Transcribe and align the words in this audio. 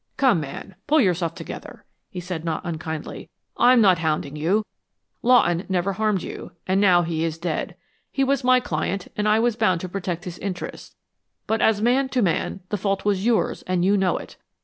"Come, 0.17 0.39
man, 0.39 0.73
pull 0.87 0.99
yourself 0.99 1.35
together!" 1.35 1.85
he 2.09 2.19
said, 2.19 2.43
not 2.43 2.61
unkindly. 2.63 3.29
"I'm 3.57 3.81
not 3.81 3.99
hounding 3.99 4.35
you; 4.35 4.65
Lawton 5.21 5.63
never 5.69 5.93
harmed 5.93 6.23
you, 6.23 6.53
and 6.65 6.81
now 6.81 7.03
he 7.03 7.23
is 7.23 7.37
dead. 7.37 7.75
He 8.11 8.23
was 8.23 8.43
my 8.43 8.59
client 8.59 9.09
and 9.15 9.27
I 9.29 9.37
was 9.37 9.55
bound 9.55 9.79
to 9.81 9.87
protect 9.89 10.25
his 10.25 10.39
interests, 10.39 10.95
but 11.45 11.61
as 11.61 11.83
man 11.83 12.09
to 12.09 12.23
man, 12.23 12.61
the 12.69 12.77
fault 12.77 13.05
was 13.05 13.27
yours 13.27 13.61
and 13.67 13.85
you 13.85 13.95
know 13.95 14.17
it. 14.17 14.37